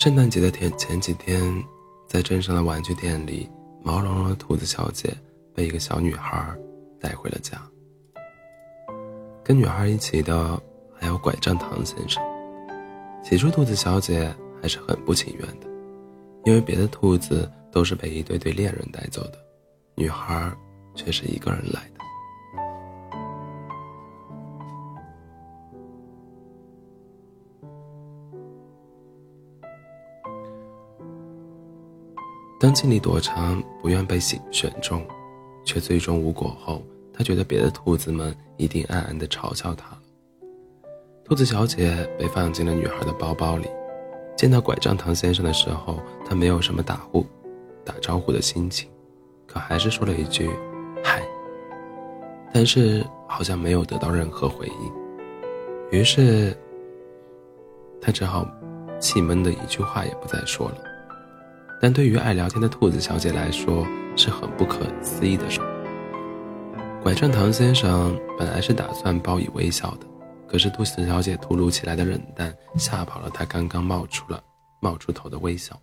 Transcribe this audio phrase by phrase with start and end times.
[0.00, 1.42] 圣诞节的前前几天，
[2.08, 3.46] 在镇上的玩具店里，
[3.82, 5.14] 毛茸茸的兔子小姐
[5.54, 6.42] 被一个小女孩
[6.98, 7.60] 带回了家。
[9.44, 10.58] 跟女孩一起的
[10.98, 12.22] 还有拐杖糖先生。
[13.22, 15.66] 起初，兔子小姐还是很不情愿的，
[16.46, 19.34] 因为别的兔子都是被一对对恋人带走的，
[19.96, 20.50] 女孩
[20.94, 21.99] 却是一个人来的。
[32.60, 35.02] 当尽力躲藏，不愿被选选中，
[35.64, 39.96] 却最终无果后，他觉得别的兔子们一定暗暗地嘲笑他。
[41.24, 43.66] 兔子小姐被放进了女孩的包包里。
[44.36, 47.24] 见到拐杖糖先生的时候，她没有什么打呼、
[47.82, 48.90] 打招呼的心情，
[49.46, 50.50] 可还是说了一句
[51.02, 51.22] “嗨”，
[52.52, 55.98] 但是好像没有得到任何回应。
[55.98, 56.54] 于是，
[58.02, 58.46] 他只好
[58.98, 60.89] 气闷的一句话也不再说了。
[61.80, 65.60] 但对于爱聊天的兔子小姐来说，是很不可思议的事。
[67.02, 70.06] 拐杖糖先生本来是打算报以微笑的，
[70.46, 74.42] 可是兔子小姐突如其来的冷淡吓跑了他刚刚冒出了
[74.80, 75.74] 冒出头的微笑，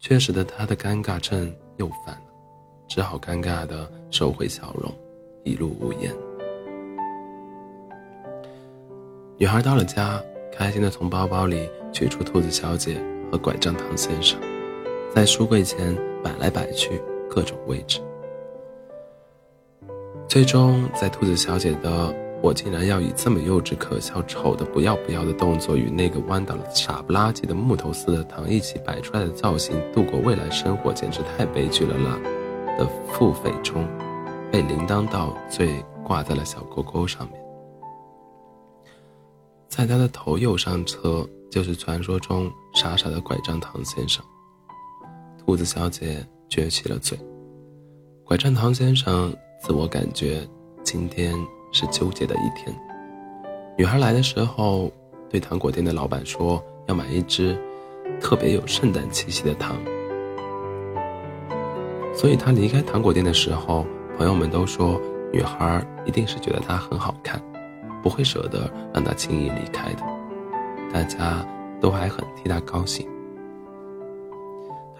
[0.00, 2.22] 却使得他的尴尬症又犯了，
[2.88, 4.90] 只好尴尬的收回笑容，
[5.44, 6.10] 一路无言。
[9.36, 10.18] 女孩到了家，
[10.50, 12.98] 开心的从包包里取出兔子小姐
[13.30, 14.40] 和拐杖糖先生。
[15.14, 18.00] 在书柜前摆来摆去，各种位置。
[20.26, 32.18] 最终，在兔子小姐的“我竟然要以这么幼稚、可笑、丑的不要不要的动作与那个弯倒了傻不拉几的木头似的糖一起摆出来的造型度过未来生活，简直太悲剧了啦！”
[32.78, 33.86] 的付费中，
[34.50, 37.38] 被铃铛倒坠挂在了小勾勾上面。
[39.68, 44.24] 在他的头右上侧，就是传说中傻傻的拐杖糖先生。
[45.52, 46.16] 兔子小姐
[46.48, 47.18] 撅起了嘴，
[48.24, 50.40] 拐杖糖先生自我感觉
[50.82, 51.34] 今天
[51.72, 52.74] 是纠结的一天。
[53.76, 54.90] 女孩来的时候，
[55.28, 57.54] 对糖果店的老板说要买一支
[58.18, 59.76] 特别有圣诞气息的糖，
[62.14, 63.84] 所以他离开糖果店的时候，
[64.16, 64.98] 朋友们都说
[65.30, 67.38] 女孩一定是觉得他很好看，
[68.02, 70.02] 不会舍得让他轻易离开的。
[70.90, 71.46] 大家
[71.78, 73.06] 都还很替他高兴。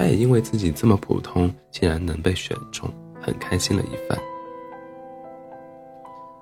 [0.02, 4.18] 他也因为自己这么普通，竟然能被选中，很开心了一番，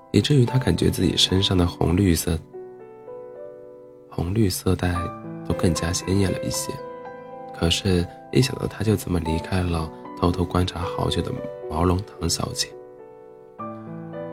[0.09, 2.35] 以至于他感觉自己身上的红绿色、
[4.09, 4.91] 红绿色带
[5.47, 6.73] 都更加鲜艳了一些。
[7.53, 9.87] 可是，一想到他就这么离开了
[10.19, 11.31] 偷偷观察好久的
[11.69, 12.67] 毛绒糖小姐，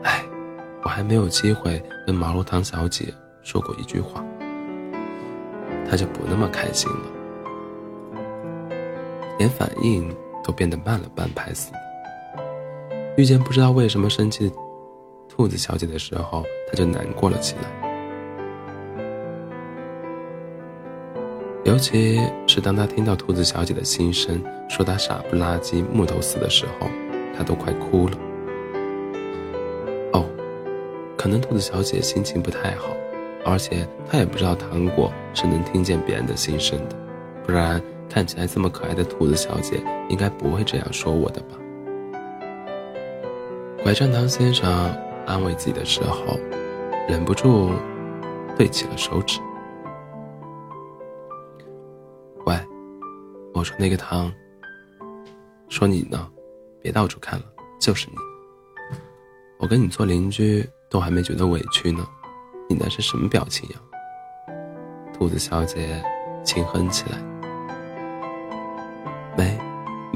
[0.01, 0.25] 唉，
[0.81, 3.13] 我还没有机会跟毛绒糖小姐
[3.43, 4.25] 说过一句话，
[5.87, 7.18] 他就不那么开心了。
[9.39, 11.79] 连反应都变得慢了半拍似的。
[13.17, 14.55] 遇见不知道为什么生气的
[15.27, 17.61] 兔子小姐的时候，他就难过了起来。
[21.65, 26.87] 尤其是当他听到兔子小姐的心声，说他傻不拉几、木头似的时候，
[27.37, 28.17] 他都快哭了。
[30.13, 30.25] 哦，
[31.17, 32.95] 可能兔子小姐心情不太好，
[33.45, 36.95] 而且她也不知道糖果是能听见别人的心声的，
[37.45, 37.81] 不然。
[38.09, 41.55] 看起来这么可爱的兔子小姐，应该不会这样说我的吧？
[43.83, 44.69] 拐杖糖先生
[45.25, 46.37] 安慰自己的时候，
[47.07, 47.71] 忍不住
[48.57, 49.39] 对起了手指。
[52.45, 52.55] 喂，
[53.53, 54.31] 我说那个糖，
[55.69, 56.27] 说你呢，
[56.81, 57.45] 别到处看了，
[57.79, 58.15] 就是你。
[59.59, 62.05] 我跟你做邻居都还没觉得委屈呢，
[62.67, 63.75] 你那是什么表情呀？
[65.13, 66.03] 兔子小姐
[66.43, 67.28] 轻哼起来。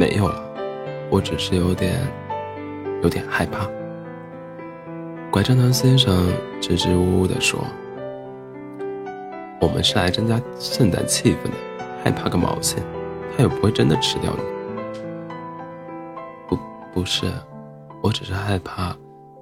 [0.03, 0.43] 没，有了，
[1.09, 1.97] 我只是有点，
[3.01, 3.65] 有点害怕。
[5.31, 7.63] 拐杖糖先生支支吾吾地说
[9.61, 12.83] ：“我们是来增加圣诞气氛的，害怕个毛线？
[13.37, 14.43] 他又不会真的吃掉你。”
[16.49, 16.59] 不，
[16.93, 17.31] 不是，
[18.01, 18.93] 我只是害怕，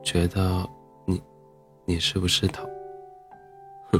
[0.03, 0.63] 觉得
[1.05, 1.19] 你，
[1.85, 2.61] 你是不是讨？
[3.91, 3.99] 哼，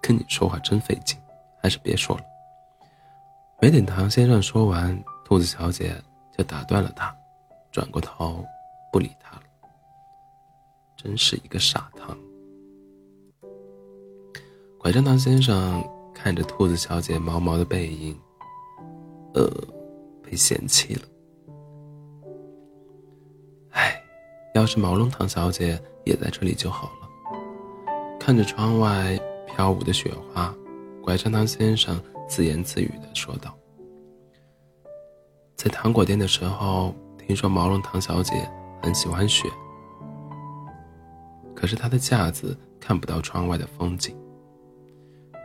[0.00, 1.18] 跟你说话真费劲，
[1.60, 2.22] 还是别说了。
[3.60, 5.92] 没等唐先生说完，兔子小姐
[6.36, 7.12] 就打断了他，
[7.72, 8.44] 转过头
[8.92, 9.42] 不理他了。
[10.96, 12.16] 真是一个傻糖。
[14.78, 15.84] 拐杖糖先生
[16.14, 18.16] 看着兔子小姐毛毛的背影，
[19.34, 19.50] 呃，
[20.22, 21.02] 被嫌弃了。
[23.70, 24.00] 唉，
[24.54, 27.08] 要是毛绒糖小姐也在这里就好了。
[28.20, 29.18] 看着窗外
[29.48, 30.54] 飘舞的雪花，
[31.02, 32.00] 拐杖糖先生。
[32.28, 33.56] 自言自语的说道
[35.56, 38.48] ：“在糖果店的时候，听说毛绒糖小姐
[38.82, 39.48] 很喜欢雪，
[41.54, 44.14] 可是她的架子看不到窗外的风景。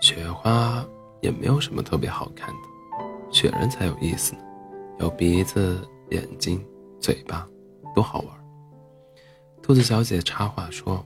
[0.01, 0.85] 雪花
[1.21, 4.41] 也没有什么特别好看的，雪人才有意思呢，
[5.00, 5.81] 有鼻子、
[6.12, 6.63] 眼睛、
[7.00, 7.47] 嘴巴，
[7.95, 8.27] 多好玩。”
[9.63, 11.03] 兔子小姐插话说：“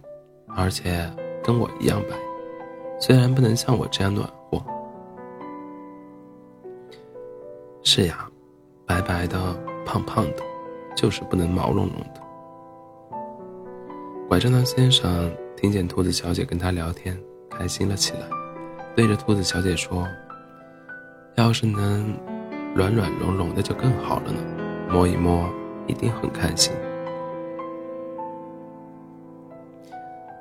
[0.49, 1.07] 而且
[1.43, 2.17] 跟我一样白，
[2.99, 4.59] 虽然不能像我这样暖和。”
[7.89, 8.29] 是呀，
[8.85, 9.39] 白白的、
[9.85, 10.43] 胖胖的，
[10.93, 12.21] 就是不能毛茸茸的。
[14.27, 17.17] 拐杖糖先生听见兔子小姐跟他聊天，
[17.49, 18.27] 开心了起来，
[18.93, 20.05] 对着兔子小姐说
[21.35, 22.13] ：“要是能
[22.75, 24.41] 软软绒绒的就更好了呢，
[24.89, 25.49] 摸一摸
[25.87, 26.73] 一定很开心。”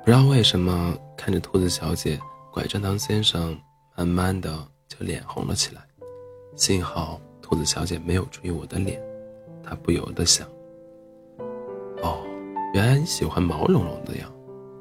[0.03, 2.19] 不知道为什么，看着兔子小姐，
[2.51, 3.57] 拐杖糖先生
[3.95, 5.81] 慢慢的就脸红了起来。
[6.57, 9.01] 幸好兔子小姐没有注意我的脸，
[9.63, 10.45] 她不由得想：
[12.03, 12.19] 哦，
[12.73, 14.29] 原来你喜欢毛茸茸的呀。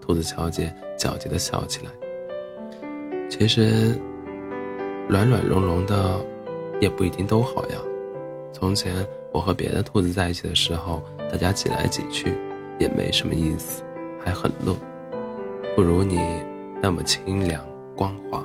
[0.00, 1.92] 兔子小姐狡黠的笑起来。
[3.30, 3.96] 其实，
[5.08, 6.18] 软软绒绒的，
[6.80, 7.78] 也不一定都好呀。
[8.52, 12.34] 从前我和别的兔子在一起的时候，大家挤来挤去，
[12.80, 13.84] 也没什么意思，
[14.18, 14.74] 还很乐。
[15.76, 16.18] 不如你
[16.82, 17.64] 那么清凉
[17.94, 18.44] 光滑。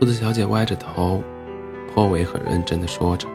[0.00, 1.22] 兔子小姐歪着头，
[1.92, 3.28] 颇为很认真的说着。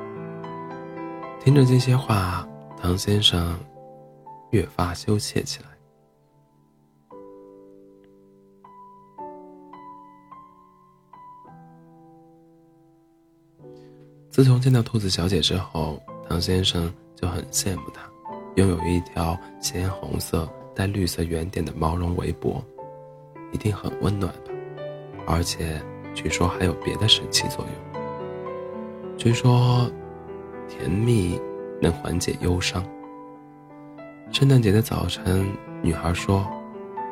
[1.43, 2.47] 听着这些话，
[2.77, 3.57] 唐先生
[4.51, 5.69] 越发羞怯起来。
[14.29, 18.01] 自从见到兔子小姐之后，唐先生就很羡慕她，
[18.55, 20.47] 拥有一条鲜红色。
[20.75, 22.59] 带绿色圆点的毛绒围脖，
[23.51, 24.49] 一定很温暖吧？
[25.27, 25.79] 而且
[26.15, 27.92] 据说还有别的神奇作用。
[29.23, 29.89] 据说，
[30.67, 31.39] 甜蜜
[31.81, 32.83] 能缓解忧伤。
[34.33, 35.49] 圣诞节的早晨，
[35.81, 36.45] 女孩说，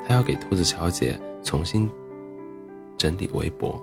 [0.05, 1.89] 她要给兔子小姐重新
[2.97, 3.81] 整理围脖。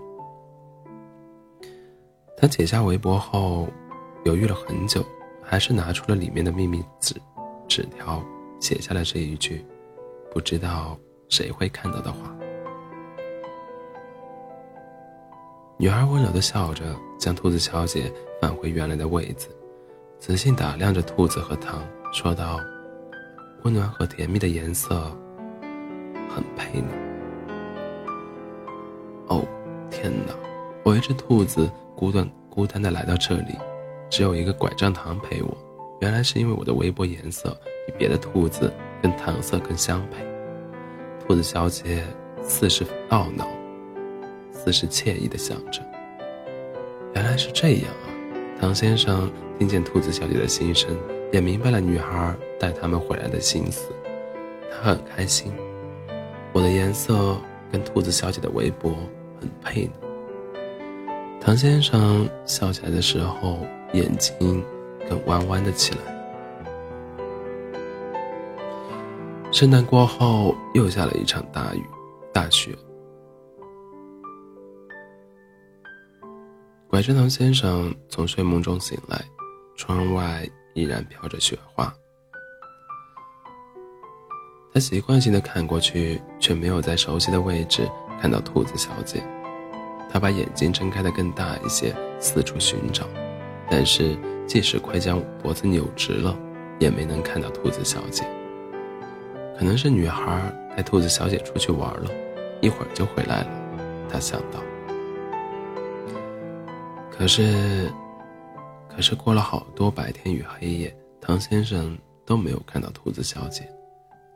[2.36, 3.66] 她解下围脖后，
[4.26, 5.02] 犹豫了很久，
[5.42, 7.14] 还是拿出了里面的秘密纸
[7.66, 8.22] 纸条。
[8.60, 9.64] 写下了这一句，
[10.30, 10.98] 不知道
[11.30, 12.36] 谁会看到的话。
[15.80, 16.82] 女孩温柔的笑着，
[17.20, 19.46] 将兔子小姐返回原来的位子，
[20.18, 21.80] 仔细打量着兔子和糖，
[22.12, 22.58] 说道
[23.62, 25.16] ：“温暖和甜蜜的颜色，
[26.28, 26.88] 很配呢。”
[29.30, 29.46] 哦，
[29.88, 30.34] 天哪！
[30.82, 33.56] 我一只兔子孤单孤单的来到这里，
[34.10, 35.56] 只有一个拐杖糖陪我。
[36.00, 40.26] 原来是因为我的围脖颜色比别的兔子跟糖色更相配。
[41.24, 42.02] 兔子小姐
[42.42, 43.46] 似是懊恼，
[44.58, 45.80] 似是惬意的想着。
[47.14, 48.10] 原来是这样啊！
[48.60, 50.94] 唐先生听见兔子小姐的心声，
[51.32, 53.88] 也明白了女孩带他们回来的心思，
[54.70, 55.52] 他很开心。
[56.52, 57.38] 我的颜色
[57.70, 58.92] 跟兔子小姐的围脖
[59.40, 59.92] 很配呢。
[61.40, 63.58] 唐先生笑起来的时候，
[63.92, 64.62] 眼睛。
[65.08, 66.00] 更弯弯的起来。
[69.50, 71.82] 圣诞过后，又下了一场大雨，
[72.30, 72.76] 大雪。
[76.98, 79.24] 拐杖糖先生从睡梦中醒来，
[79.76, 81.94] 窗外依然飘着雪花。
[84.74, 87.88] 他习惯性的看过去，却没有在熟悉的位置
[88.20, 89.22] 看到兔子小姐。
[90.10, 93.06] 他把眼睛睁开的更大一些，四处寻找，
[93.70, 94.18] 但是。
[94.44, 96.36] 即使快将脖子扭直了，
[96.80, 98.24] 也没能看到兔子小姐。
[99.56, 102.10] 可能是女孩带兔子小姐出去玩了，
[102.60, 103.50] 一会儿就回来了。
[104.10, 104.67] 他想到。
[107.18, 107.92] 可是，
[108.88, 113.68] 可是过了好多白天与黑夜，唐先生都没有看到兔子小姐，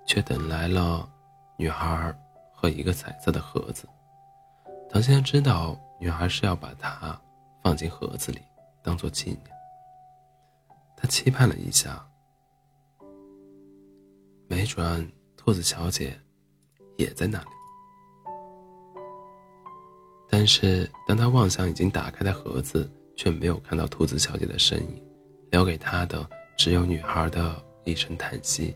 [0.04, 1.08] 却等来了
[1.56, 2.12] 女孩
[2.52, 3.88] 和一个彩色的盒子。
[4.90, 7.16] 唐先生知道女孩是要把它
[7.62, 8.40] 放进盒子里，
[8.82, 9.44] 当做纪念。
[10.96, 12.04] 他期盼了一下，
[14.48, 16.18] 没准兔子小姐
[16.96, 17.46] 也在那里。
[20.42, 25.00] 但是当他望向已经打开的盒子，却没有看到兔子小姐的身影，
[25.52, 28.74] 留给他的只有女孩的一声叹息，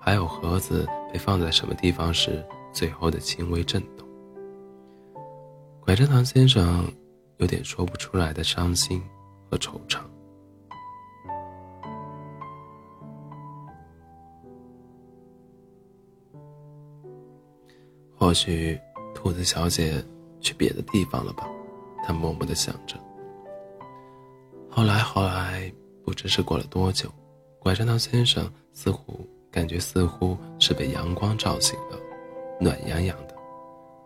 [0.00, 4.08] 还有盒子被放在什么地方时最后的轻微震动。
[5.82, 6.92] 拐杖糖先生
[7.36, 9.00] 有点说不出来的伤心
[9.48, 10.00] 和惆怅。
[18.16, 18.76] 或许，
[19.14, 20.04] 兔子小姐
[20.40, 21.46] 去别的地方了吧？
[22.04, 22.96] 他默默的想着。
[24.70, 25.72] 后来，后来，
[26.04, 27.08] 不知是过了多久，
[27.58, 31.98] 拐杖糖先生似乎感觉似乎是被阳光照醒了，
[32.60, 33.34] 暖洋洋的。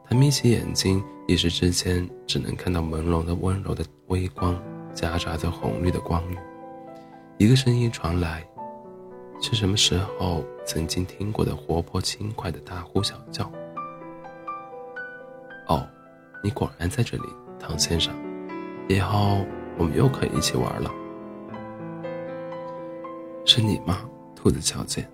[0.05, 4.61] 他眯起眼睛，一时之间只能看到朦胧的温柔的微光，
[4.95, 6.39] 夹杂着红绿的光晕。
[7.39, 8.47] 一个声音传来，
[9.41, 13.51] 是什么时候曾经听过的活泼轻快的大呼小叫？
[15.69, 15.87] 哦，
[16.43, 17.25] 你果然在这里，
[17.59, 18.13] 唐先生。
[18.89, 19.47] 以后
[19.79, 20.91] 我们又可以一起玩了。
[23.45, 24.01] 是你吗，
[24.35, 25.09] 兔子小姐？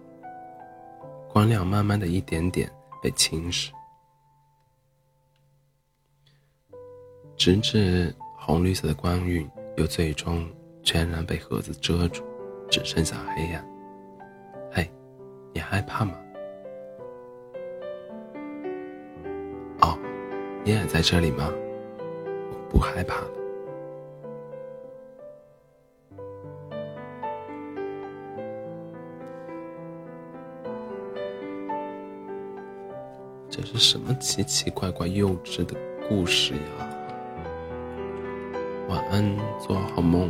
[1.28, 2.70] 光亮慢慢的一点点
[3.02, 3.70] 被侵蚀。
[7.36, 10.48] 直至红绿色的光晕又最终
[10.82, 12.24] 全然被盒子遮住，
[12.70, 13.64] 只剩下黑暗。
[14.72, 14.90] 嘿，
[15.52, 16.14] 你害怕吗？
[20.68, 21.50] 你也在这里吗？
[22.50, 23.28] 我不害怕了。
[33.48, 35.74] 这是什么奇奇怪怪、幼稚的
[36.06, 36.60] 故事呀？
[38.90, 39.24] 晚安，
[39.58, 40.28] 做好梦。